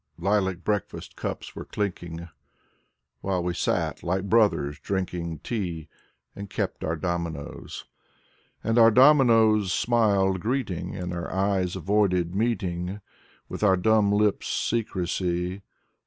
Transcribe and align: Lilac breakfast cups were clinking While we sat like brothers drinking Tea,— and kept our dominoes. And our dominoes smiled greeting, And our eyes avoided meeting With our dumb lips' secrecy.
Lilac 0.17 0.63
breakfast 0.63 1.15
cups 1.15 1.55
were 1.55 1.63
clinking 1.63 2.27
While 3.19 3.43
we 3.43 3.53
sat 3.53 4.01
like 4.01 4.23
brothers 4.23 4.79
drinking 4.79 5.41
Tea,— 5.43 5.89
and 6.35 6.49
kept 6.49 6.83
our 6.83 6.95
dominoes. 6.95 7.85
And 8.63 8.79
our 8.79 8.89
dominoes 8.89 9.71
smiled 9.71 10.39
greeting, 10.39 10.95
And 10.95 11.13
our 11.13 11.31
eyes 11.31 11.75
avoided 11.75 12.33
meeting 12.33 12.99
With 13.47 13.61
our 13.61 13.77
dumb 13.77 14.11
lips' 14.11 14.47
secrecy. 14.47 15.61